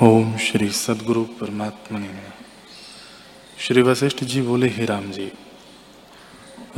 [0.00, 2.10] ओम श्री सदगुरु परमात्मा ने
[3.58, 5.32] श्री वशिष्ठ जी बोले, ही राम जी,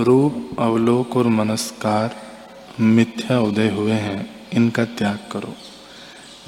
[0.01, 2.17] रूप, अवलोक और मनस्कार
[2.81, 5.55] मिथ्या उदय हुए हैं, इनका त्याग करो।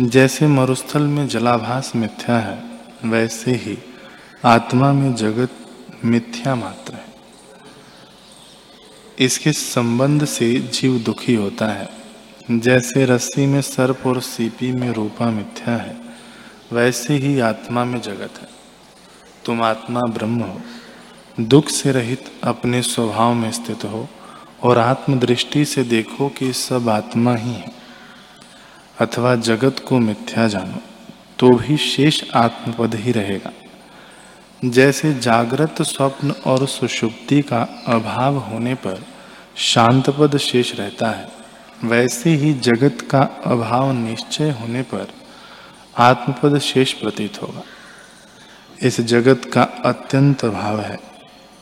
[0.01, 2.65] जैसे मरुस्थल में जलाभास मिथ्या है,
[3.05, 3.79] वैसे ही
[4.45, 5.51] आत्मा में जगत
[6.05, 7.05] मिथ्या मात्र है।
[9.19, 11.89] इसके संबंध से जीव दुखी होता है।
[12.51, 16.06] जैसे रस्सी में सर्प और सीपी में रूपा मिथ्या है
[16.73, 18.49] वैसे ही आत्मा में जगत है।
[19.45, 20.61] तुम आत्मा ब्रह्म हो।
[21.41, 24.09] दुख से रहित अपने स्वभाव में स्थित हो
[24.63, 27.71] और आत्मदृष्टि से देखो कि सब आत्मा ही है।
[29.01, 30.81] अथवा जगत को मिथ्या जानो
[31.39, 33.51] तो भी शेष आत्मपद ही रहेगा।
[34.65, 39.05] जैसे जागृत स्वप्न और सुषुप्ति का अभाव होने पर
[39.57, 41.29] शांतपद शेष रहता है,
[41.85, 45.07] वैसे ही जगत का अभाव निश्चय होने पर
[45.99, 47.63] आत्मपद शेष प्रतीत होगा।
[48.83, 51.01] इस जगत का अत्यंत अभाव है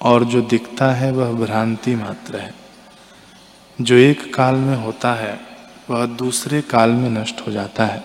[0.03, 2.55] और जो दिखता है वह भ्रांति मात्र है।
[3.81, 5.41] जो एक काल में होता है,
[5.91, 8.05] वह दूसरे काल में नष्ट हो जाता है।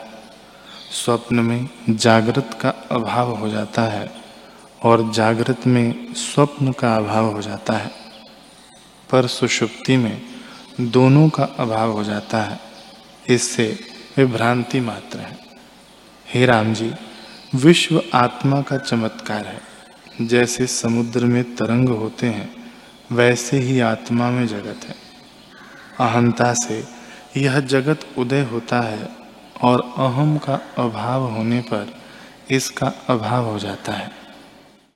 [0.92, 4.12] स्वप्न में जागृत का अभाव हो जाता है
[4.84, 7.92] और जागृत में स्वप्न का अभाव हो जाता है।
[9.12, 10.22] पर सुषुप्ति में
[10.82, 12.60] दोनों का अभाव हो जाता है।
[13.30, 13.80] इससे
[14.18, 15.49] वे भ्रांति मात्र है।
[16.34, 16.94] हे राम जी,
[17.56, 19.62] विश्व आत्मा का चमत्कार है।
[20.28, 22.74] जैसे समुद्र में तरंग होते हैं,
[23.12, 24.96] वैसे ही आत्मा में जगत है।
[26.00, 26.88] अहंता से
[27.38, 29.10] यह जगत उदय होता है
[29.62, 31.94] और अहम का अभाव होने पर
[32.52, 34.12] इसका अभाव हो जाता है।